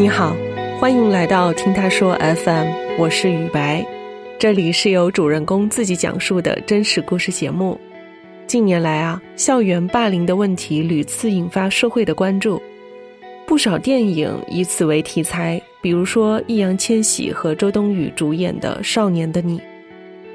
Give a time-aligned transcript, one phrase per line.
[0.00, 0.34] 你好，
[0.78, 2.68] 欢迎来到听他说 FM，
[2.98, 3.84] 我是雨白，
[4.38, 7.78] 这里是由主人公自己讲述的真实故事节目。
[8.46, 12.62] 近年来啊，校园霸凌的问题屡次引发社会的关注，
[13.46, 19.58] 不少电影以此为题材，比如说易烊千玺和周冬雨主演的《少年的你》，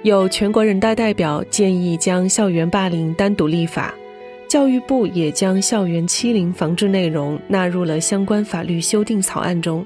[0.03, 3.95] 有全国人大代表建议将校园霸凌单独立法。
[4.55, 9.85] 教育部也将校园欺凌防治内容纳入了相关法律修订草案中。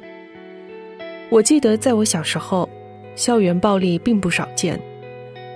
[1.31, 2.69] 我记得在我小时候，
[3.15, 4.79] 校园暴力并不少见，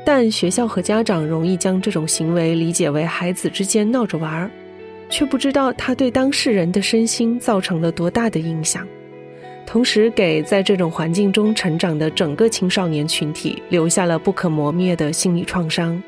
[0.03, 4.49] 但学校和家长容易将这种行为理解为孩子之间闹着玩儿，
[5.11, 8.83] 却不知道他对当事人的身心造成了多大的影响，
[9.63, 16.01] 同时给在这种环境中成长的整个青少年群体留下了不可磨灭的心理创伤。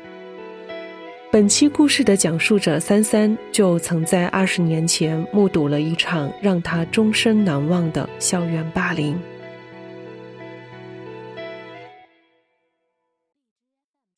[1.36, 9.20] 本期故事的讲述者三三就曾在二十年前目睹了一场让他终身难忘的校园霸凌。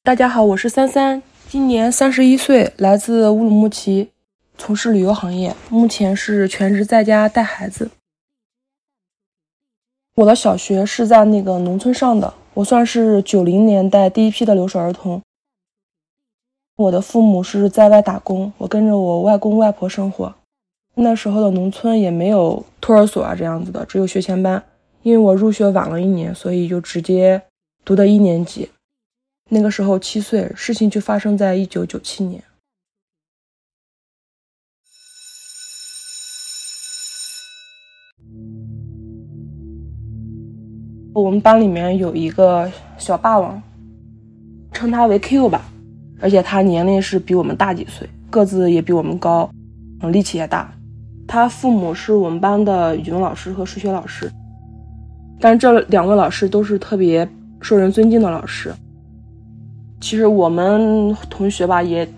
[0.05, 4.11] 大家好，我是三三，今年三十一岁，来自乌鲁木齐，
[4.57, 7.91] 从事旅游行业，目前是全职在家带孩子。
[10.15, 15.21] 我的小学是在那个农村上的，我算是九零年代第一批的留守儿童。
[16.79, 20.33] 我的父母是在外打工，我跟着我外公外婆生活。
[20.95, 24.63] 那时候的农村也没有托儿所啊这样子的，只有学前班。
[25.03, 27.43] 因为我入学晚了一年，所以就直接
[27.85, 28.71] 读的一年级。
[29.51, 32.41] 那个时候七岁，事情就发生在一九九七年。
[41.13, 43.61] 我们班里面有一个小霸王，
[44.73, 45.69] 称他为 Q 吧。
[46.21, 49.49] 而且他年龄是比我们大几岁，个子也比我们高，
[50.01, 50.73] 嗯，力气也大。
[51.27, 54.31] 他父母是我们班的语文老师和数学老师，
[55.39, 57.29] 但这两位老师都是特别
[57.61, 58.73] 受人尊敬的老师。
[60.01, 62.09] 其实我们同学吧也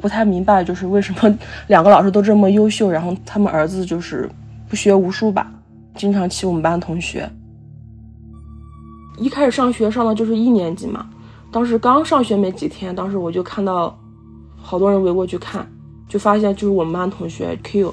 [0.00, 1.38] 不太明白，就是为什么
[1.68, 4.28] 两个老师都这么优秀，然后他们儿子就是
[4.68, 5.50] 不学无术吧，
[5.94, 7.28] 经常欺负我们班同学。
[9.18, 11.08] 一开始上学上的就是一年级嘛。
[11.52, 13.98] 当时刚上学没几天，当时我就看到
[14.56, 15.66] 好多人围过去看，
[16.08, 17.92] 就发现就是我们班同学 Q，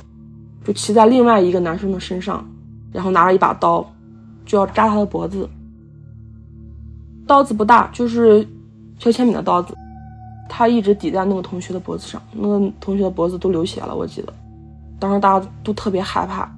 [0.63, 2.47] 就骑在另外一个男生的身上，
[2.91, 3.85] 然后拿着一把刀，
[4.45, 5.50] 就要扎他的脖子。
[7.25, 8.47] 刀子不大，就是
[9.00, 9.75] 削铅笔的刀子，
[10.47, 14.31] 他一直抵在那个同学的脖子上，那个同学的脖子都流血了，我记得。
[15.00, 16.50] 当时大家都特别害怕，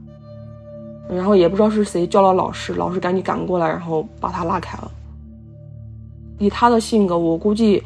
[1.10, 4.92] 然后也不知道是谁叫了老师，老师赶紧赶过来，然后把他拉开了。
[6.40, 7.84] 以他的性格，我估计，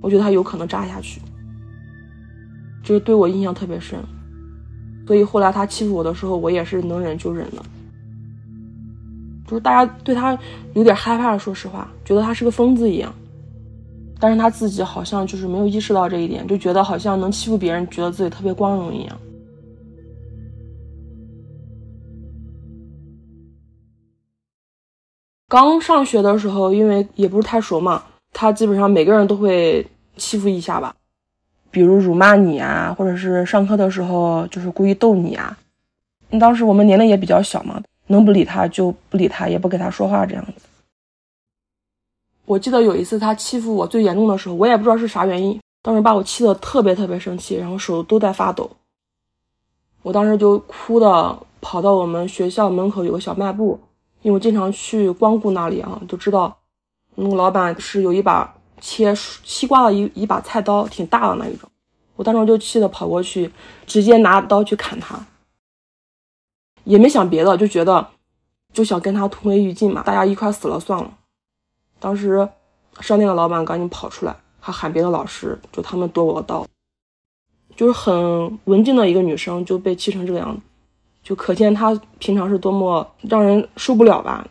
[0.00, 1.20] 我觉得他有可能扎下去，
[2.84, 3.98] 就是对我印象特别深。
[5.06, 7.64] 所以后来他欺负我的时候，我也是能忍就忍了。
[9.46, 10.38] 就是大家对他
[10.74, 13.10] 有点害怕，说实话，觉得他是个疯子一样。
[14.20, 19.16] 但是他自己好像就是没有意识到这一点，就觉得好像能欺负别人，觉得自己特别光荣一样。
[25.58, 29.84] 刚上学的时候，因为也不是太熟嘛，他基本上每个人都会
[30.16, 30.94] 欺负一下吧，
[31.68, 35.58] 比如辱骂你啊，或者是上课的时候就是故意逗你啊。
[36.38, 40.52] 当时我们年龄也比较小嘛，能不理他就不理他，也不给他说话这样子。
[42.44, 48.70] 我记得有一次他欺负我最严重的时候，我也不知道是啥原因，当时把我气得特别特别生气，然后手都在发抖。
[50.02, 53.80] 我当时就哭的跑到我们学校门口有个小卖部。
[54.28, 56.54] 因为我经常去光顾那里啊，都知道
[57.14, 61.66] 那个老板是有一把切西瓜的一一把菜刀，挺大的那一种。
[62.14, 63.50] 我当时就气得跑过去，
[63.86, 65.18] 直接拿刀去砍他，
[66.84, 68.06] 也没想别的，就觉得
[68.74, 71.10] 就想跟他同归于尽嘛，大家一块死了算了。
[71.98, 72.46] 当时
[73.00, 76.66] 商店的老板赶紧跑出来，还喊别的老师，就他们夺我的刀，
[77.74, 80.60] 就是很文静的一个女生就被气成这个样子。
[81.28, 84.48] 就可见他平常是多么让人受不了吧。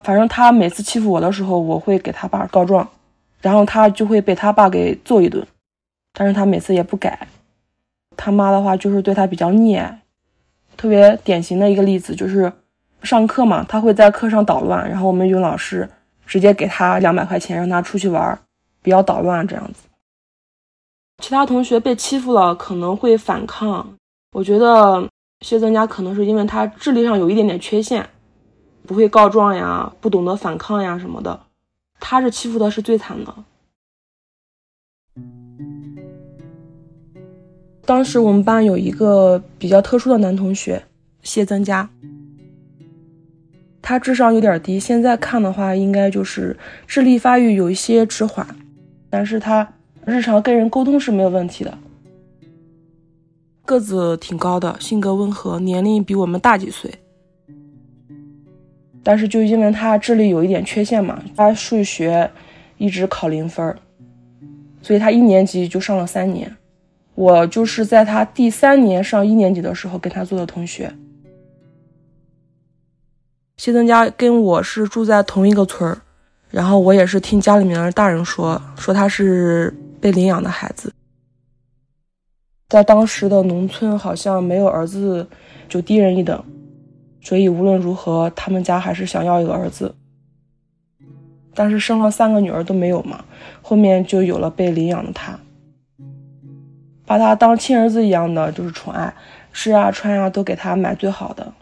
[0.00, 2.86] 反正他每次欺负我的时候，我会给他爸告状，
[3.40, 5.42] 然后他就会被他爸给揍一顿。
[6.12, 7.26] 但是他每次也不改。
[8.14, 10.02] 他妈的话就是对他比较溺爱。
[10.76, 12.52] 特别典型的一个例子就是
[13.02, 15.88] 上课嘛，他会在课上捣乱，然后我们语文老师
[16.26, 18.38] 直接给他两百块钱，让他出去玩，
[18.82, 19.88] 不要捣乱这样子。
[21.22, 23.94] 其他同学被欺负了，可能会反抗。
[24.34, 25.08] 我觉得
[25.42, 28.04] 谢增佳可能是因为他智力上有一点点缺陷，
[28.84, 31.40] 不会告状呀，不懂得反抗呀什么的，
[32.00, 33.32] 他是欺负的是最惨的。
[37.86, 40.84] 当时我们班有一个比较特殊的男同学，
[41.22, 41.88] 谢增加。
[43.80, 46.58] 他智商有点低，现在看的话，应该就是
[46.88, 48.44] 智力发育有一些迟缓，
[49.08, 49.72] 但是他
[50.04, 51.78] 日常跟人沟通是没有问题的。
[53.64, 56.92] 个子挺高的，性格温和，年龄比我们大几岁。
[59.02, 62.30] 但是就因为他智力有一点缺陷嘛，他数学
[62.78, 63.76] 一直考零分，
[64.80, 66.54] 所以他一年级就上了三年。
[67.14, 70.92] 我就是在他第三年上一年级的时候跟他做的同学。
[73.56, 75.98] 谢增家跟我是住在同一个村儿，
[76.50, 80.92] 然后我也是听家里面的大人说，说他是被领养的孩子。
[82.74, 85.24] 在当时的农村，好像没有儿子
[85.68, 86.44] 就低人一等，
[87.20, 89.94] 所以无论如何，他们家还是想要一个儿子。
[91.54, 93.24] 但是生了三个女儿都没有嘛，
[93.62, 95.38] 后面就有了被领养的他，
[97.06, 99.14] 把他当亲儿子一样的就是宠爱，
[99.52, 101.54] 吃啊穿啊都给他买最好的。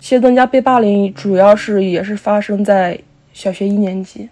[0.00, 2.98] 谢增家被霸凌，主要是也是发生在
[3.32, 4.28] 小学一年级。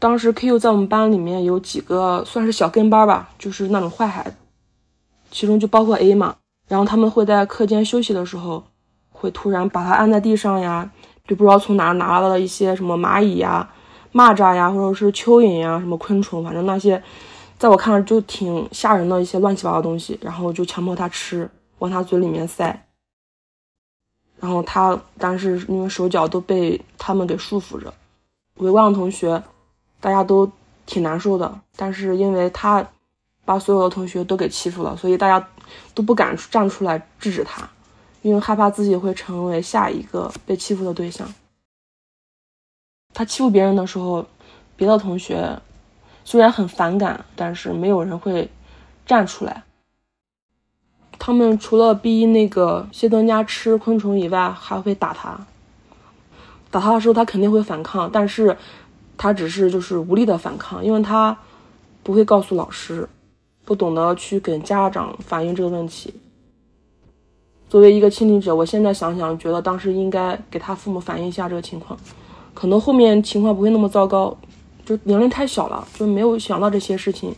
[0.00, 4.34] 当时 Q 在我们班里面有几个算是小跟班吧，就是那种坏孩子，
[5.30, 6.34] 其中就包括 A 嘛。
[6.66, 8.64] 然后他们会在课间休息的时候，
[9.10, 10.90] 会突然把他按在地上呀，
[11.26, 13.68] 就不知道从哪拿了一些什么蚂蚁呀、
[14.12, 17.02] 蚂蚱呀，或者是蚯蚓呀，什么昆虫，反正那些。
[17.58, 21.46] 在我看来就挺吓人的一些乱七八糟东西，然后就强迫他吃，
[21.80, 22.86] 往他嘴里面塞。
[24.38, 27.92] 然后他，但是因为手脚都被他们给束缚着，
[28.54, 29.42] 围观的同学
[30.00, 30.50] 大家都
[30.86, 31.60] 挺难受的。
[31.76, 32.86] 但是因为他
[33.44, 35.48] 把所有的同学都给欺负了，所以大家
[35.94, 37.68] 都不敢站出来制止他，
[38.22, 41.32] 因为害怕自己会成为下一个被欺负的对象。
[43.12, 44.24] 他欺负别人的时候，
[44.76, 45.58] 别的同学。
[46.22, 48.48] 虽然很反感，但是没有人会
[49.04, 49.64] 站出来。
[51.18, 55.46] 他们除了逼那个谢登家吃昆虫以外，还会打他。
[56.70, 58.56] 打他的时候，他肯定会反抗，但是
[59.22, 61.36] 他只是就是无力的反抗，因为他
[62.02, 63.06] 不会告诉老师，
[63.66, 66.14] 不懂得去跟家长反映这个问题。
[67.68, 72.00] 作为一个亲历者，我现在想想，觉得当时应该给他父母反映一下这个情况，
[72.54, 74.34] 可能后面情况不会那么糟糕。
[74.86, 77.36] 就年龄太小了，就没有想到这些事情。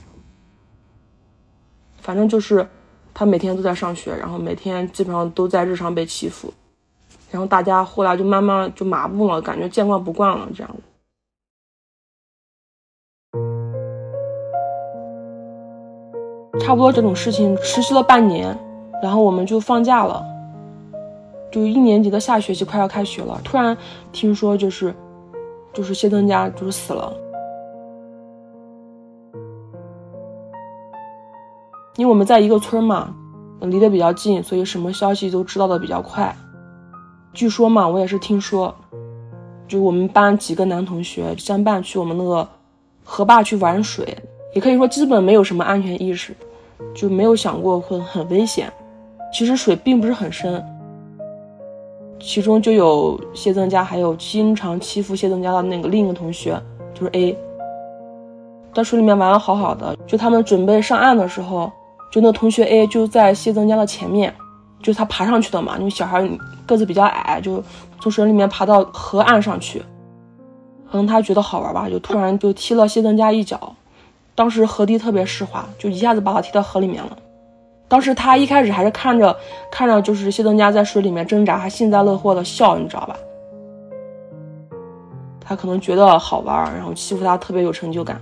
[1.97, 2.65] 反正就是
[3.13, 6.55] 他每天都在上学，然后每天基本上都在日常被欺负，
[7.33, 10.77] 然后大家后来就慢慢就麻木了，感觉见惯不惯了这样
[16.63, 18.57] 差不多这种事情持续了半年，
[19.03, 20.25] 然后我们就放假了，
[21.51, 23.77] 就一年级的下学期快要开学了，突然
[24.13, 24.95] 听说就是
[25.73, 27.13] 就是谢登家就是死了。
[31.97, 33.13] 因为我们在一个村嘛，
[33.61, 36.35] 离得比较近，所以什么消息都知道的比较快。
[37.35, 38.73] 据说嘛，我也是听说，
[39.67, 42.49] 就我们班几个男同学相伴去我们那个
[43.05, 44.17] 河坝去玩水，
[44.55, 46.35] 也可以说基本没有什么安全意识，
[46.95, 48.73] 就没有想过会很危险。
[49.33, 50.63] 其实水并不是很深，
[52.21, 56.61] 其中就有谢增家，还有经常欺负谢增家的那个另一个同学，
[56.95, 57.37] 就是 A，
[58.75, 61.71] 在水里面玩的好好的，就他们准备上岸的时候。
[62.11, 64.35] 就那同学 A 就在谢增家的前面，
[64.83, 65.79] 就他爬上去的嘛。
[65.79, 66.23] 因为小孩
[66.67, 67.65] 个子比较矮，就
[68.03, 69.83] 从水里面爬到河岸上去。
[70.91, 73.75] 可能他觉得好玩吧，就突然就踢了谢增家一脚。
[74.35, 77.17] 当时河堤特别湿滑，就一下子把他踢到河里面了。
[77.89, 79.37] 当时他一开始还是看着
[79.71, 83.17] 看着，就是谢增家在水里面挣扎，还幸灾乐祸的笑，你知道吧？
[85.41, 88.21] 他可能觉得好玩，然后欺负他特别有成就感。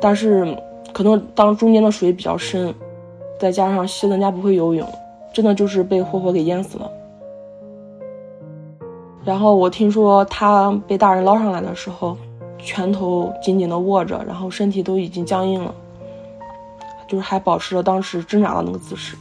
[0.00, 0.56] 但是
[0.92, 2.74] 可能当中间的水比较深。
[3.38, 4.88] 再加上谢增家不会游泳，
[5.32, 6.88] 真的就是被活活给淹死了。
[9.24, 12.16] 然后我听说他被大人捞上来的时候，
[12.64, 15.74] 拳头紧紧的握着，然后身体都已经僵硬了，
[17.08, 19.16] 就是还保持着当时挣扎的那个姿势。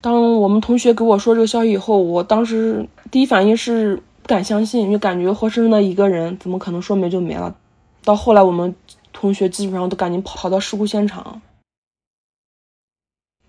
[0.00, 4.02] 当我们同学给我说这个消息以后，我当时第一反应是。
[4.22, 7.54] 不敢相信，就感觉活生生的一个人，怎么可能说没就没了？
[8.02, 8.74] 到后来，我们
[9.12, 11.40] 同学基本上都赶紧跑到事故现场，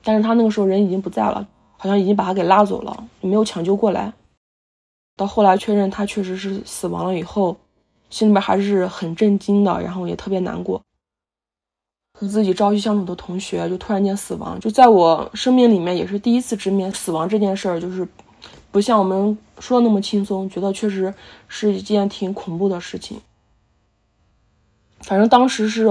[0.08, 1.46] 但是他那个时候人已经不在了，
[1.76, 4.14] 好像已经把他给拉走了，也没有抢救过来。
[5.18, 7.58] 到后来确认他确实是死亡了以后，
[8.10, 10.82] 心里面还是很震惊的，然后也特别难过。
[12.18, 18.08] 和自己朝夕相处的同学就突然间死亡，就在我生命里面也是第一次直面死亡这件事儿，就是
[18.72, 21.14] 不像我们说的那么轻松，觉得确实
[21.50, 23.20] 是一件挺恐怖的事情。
[25.02, 25.90] 反正当时是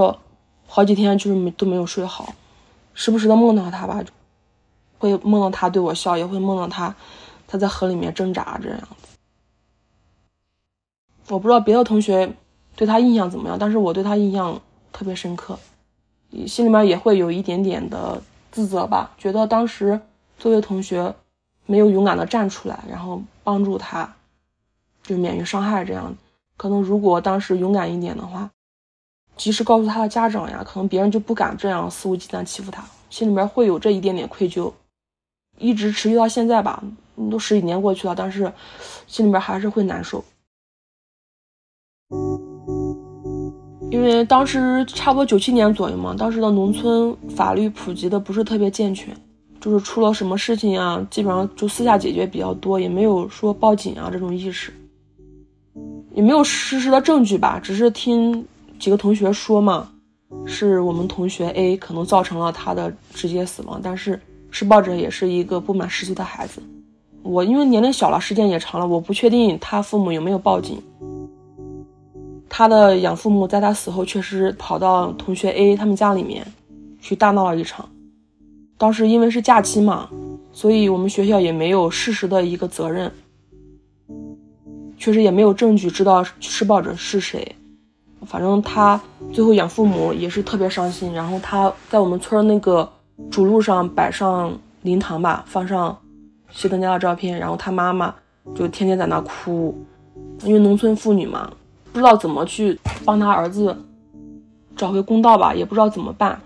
[0.67, 2.33] 好几天就是没都没有睡好，
[2.97, 4.03] 时不时的梦到他吧，
[4.99, 6.93] 会梦到他对我笑，也会梦到他
[7.47, 9.17] 他在河里面挣扎这样子。
[11.29, 12.35] 我不知道别的同学
[12.75, 14.61] 对他印象怎么样，但是我对他印象
[14.93, 15.59] 特别深刻。
[16.47, 20.01] 心里面也会有一点点的自责吧，觉得当时
[20.39, 21.15] 作为同学
[21.67, 24.17] 没有勇敢的站出来，然后帮助他，
[25.03, 26.17] 就免于伤害这样。
[26.57, 28.51] 可能如果当时勇敢一点的话，
[29.37, 32.85] 及时告诉他的家长呀，可能别人就不敢这样肆无忌惮欺负他。
[33.09, 34.73] 心里面会有这一点点愧疚，
[35.59, 36.83] 一直持续到现在吧，
[37.31, 38.53] 都十几年过去了，但是
[39.07, 40.25] 心里面还是会难受。
[43.91, 49.17] 因为当时差不多九七年左右嘛，当时的农村法律普及的不是特别健全，
[49.61, 54.73] 就是出了什么事情啊，基本上就私下解决比较多，也没有说报警啊这种意识，
[56.13, 58.45] 也没有实时的证据吧，只是听
[58.79, 59.89] 几个同学说嘛，
[60.45, 66.63] 是我们同学 A 可能造成了他的直接死亡，但是施暴者也是一个不满十岁的孩子，
[67.23, 70.83] 我因为年龄小了，时间也长了，我不确定他父母有没有报警。
[72.49, 76.47] 他的养父母在他死后确实跑到同学 A 他们家里面
[77.01, 77.89] 去大闹了一场。
[78.79, 80.09] 当时因为是假期嘛，
[80.53, 83.13] 所以我们学校也没有事实的一个责任，
[84.97, 87.57] 确实也没有证据知道施暴者是谁。
[88.27, 89.01] 反正他
[89.33, 92.91] 最后养父母也是特别伤心，然后他在我们村那个
[93.31, 94.53] 主路上摆上
[94.83, 95.97] 灵堂吧，放上
[96.51, 98.15] 谢登家的照片，然后他妈妈
[98.55, 99.75] 就天天在那哭，
[100.45, 101.51] 因为农村妇女嘛。
[101.93, 103.75] 不知道怎么去帮他儿子
[104.77, 106.39] 找回公道吧，也不知道怎么办，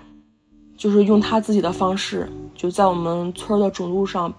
[0.77, 4.33] 就是用他自己的方式，就在我们村的主路上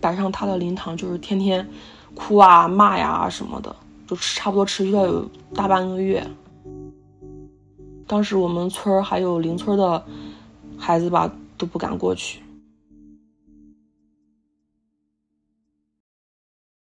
[0.00, 1.64] 摆上他的灵堂，就是天天
[2.16, 6.20] 哭啊、骂呀什么的，就差不多持续了有大半个月。
[8.06, 10.04] 当时我们村还有邻村的
[10.78, 12.40] 孩子吧，都不敢过去。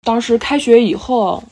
[0.03, 1.43] 当时开学以后。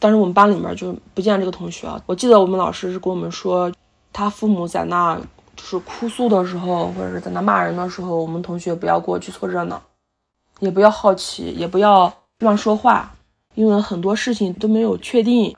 [0.00, 2.00] 当时我们班里面就不见这个同学了。
[2.06, 3.68] 我记得我们老师是跟我们说，
[4.12, 5.20] 他父母在那
[5.56, 9.82] 就是哭诉的时候，或者是在那骂人的时候，我们同学不要过去凑热闹，
[10.60, 13.12] 也不要好奇，也不要乱说话，
[13.56, 15.56] 因为很多事情都没有确定，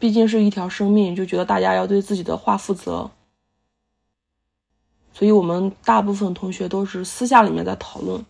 [0.00, 3.10] 毕竟是一条生命，就觉得大家要对自己的话负责。
[5.12, 8.24] 所以我们大部分同学都是私下里面在讨论。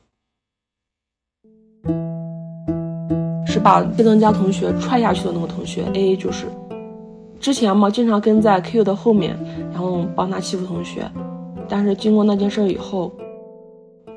[3.46, 6.46] 是把谢登家同学踹下去的那个同学 A，就是
[7.38, 9.38] 之前嘛，经常跟在 Q 的后面，
[9.70, 11.10] 然后帮他欺负同学。
[11.68, 13.12] 但是经过那件事以后，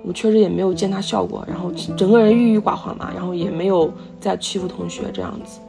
[0.03, 5.59] 我确实也没有见他笑过，然后整个人郁郁寡欢嘛，然后也没有再欺负同学这样子。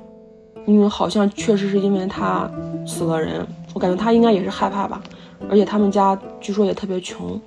[0.69, 2.49] 因为好像确实是因为他
[2.87, 5.03] 死了人，我感觉他应该也是害怕吧。
[5.49, 7.41] 而且他们家据说也特别穷，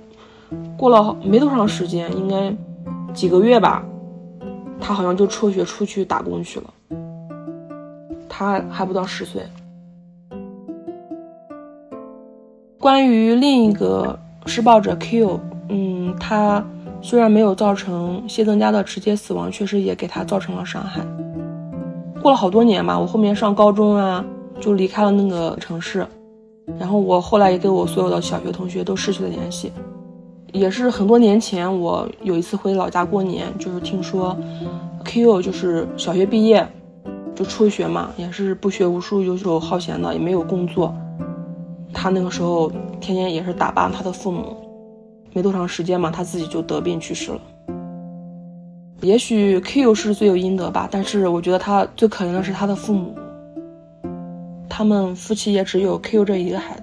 [0.76, 2.52] 过了没多长时间，应该
[3.14, 3.84] 几个月吧。
[4.80, 6.66] 他好像就辍学出去打工去了，
[8.28, 9.40] 他还不到十岁。
[12.80, 16.64] 关于另一个施暴者 Q，嗯，他
[17.00, 21.06] 虽然没有造成谢增家的直接死亡，确实也给他造成了伤害。
[22.22, 24.24] 过了好多年嘛，我后面上高中啊，
[24.60, 26.06] 就离开了那个城市，
[26.78, 29.72] 然后我后来也跟我所有的小学同学都失去了联系。
[30.52, 34.36] 也是很多年前，我有一次回老家过年，就是听说
[35.04, 36.64] ，Q 就是小学毕业
[37.34, 40.94] 就辍学嘛，也是不学无术、游手好闲的，也没有工作。
[41.92, 44.56] 他那个时候天天也是打扮他的父母，
[45.32, 47.40] 没多长时间嘛，他自己就得病去世了。
[49.02, 53.12] 也许 Q 是罪有应得吧，但是我觉得他最可怜的是他的父母，
[54.68, 56.82] 他们夫妻也只有 Q 这一个孩子。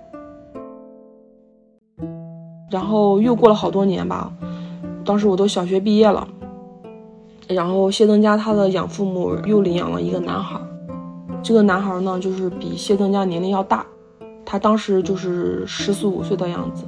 [2.70, 4.32] 然后又过了好多年吧，
[5.06, 6.28] 当时我都小学毕业了。
[7.48, 10.60] 然后谢登家他的养父母又领养了一个男孩，
[11.42, 13.86] 这个男孩呢就是比谢登家年龄要大，
[14.46, 16.84] 他当时就是十四五岁的样子，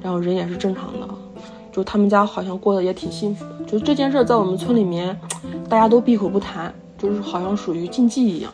[0.00, 1.13] 然后人也是正常的，
[1.74, 3.64] 就他们家好像过得也挺幸福的。
[3.64, 5.18] 就这件事在我们村里面，
[5.68, 8.52] 大家都闭口不谈，就是好像属于禁忌一样。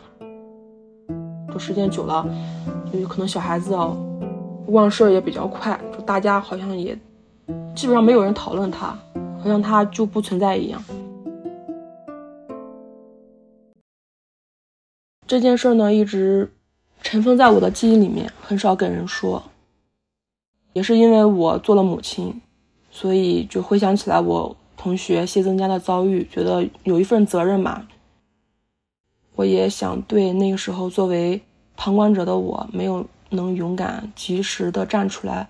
[1.53, 2.27] 就时间久了，
[2.91, 3.95] 就可能小孩子啊。
[4.69, 6.97] 忘事也比较快，就大家好像也
[7.75, 8.97] 基本上没有人讨论他，
[9.37, 10.83] 好像他就不存在一样。
[15.27, 16.51] 这件事呢，一直
[17.03, 19.43] 尘封在我的记忆里面，很少跟人说。
[20.73, 22.41] 也是因为我做了母亲，
[22.91, 27.87] 所以就回想起来我同学谢增家的遭遇，觉得有一份责任吧。
[29.35, 31.41] 我也想对那个时候作为
[31.77, 35.47] 旁观者的我，没有能勇敢及时的站出来，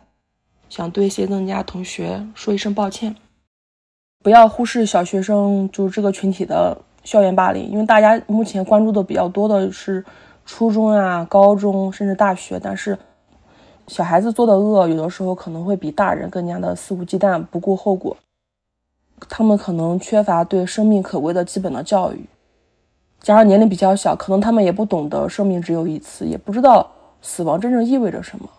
[0.70, 3.16] 想对谢增家同学说一声抱歉。
[4.24, 10.06] 不要忽视小学生就是这个群体的校园霸凌，因为大家目前关注的比较多的是
[10.46, 12.98] 初中啊、高中甚至大学，但是。
[13.88, 18.16] 小孩子做的恶，有的时候可能会比大人更加的肆无忌惮、不顾后果。
[19.30, 22.26] 他们可能缺乏对生命可贵的基本的教育，
[23.20, 26.90] 加上年龄比较小，可能他们也不懂得生命只有一次，也不知道
[27.22, 28.50] 死亡真正意味着什么。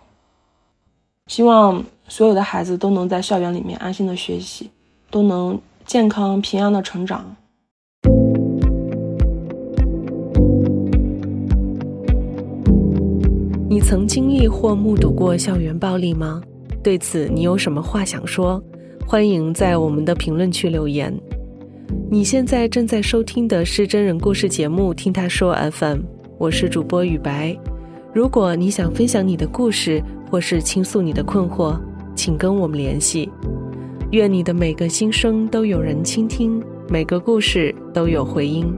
[1.27, 4.71] 希望所有的孩子都能在校园里面安心的学习，
[5.11, 7.35] 都能健康平安的成长。
[13.73, 16.43] 你曾经历或目睹过校园暴力吗？
[16.83, 18.63] 对此，你有什么话想说？
[19.07, 21.11] 欢迎在我们的评论区留言。
[22.11, 26.01] 你现在正在收听的是真人故事节目《听他说 FM》，
[26.37, 27.59] 我是主播雨白。
[28.13, 31.75] 如果你想分享你的故事，或是倾诉你的困惑，
[32.15, 33.31] 请跟我们联系。
[34.11, 38.71] 愿你的每个心声都有人倾听，每个故事都有回音。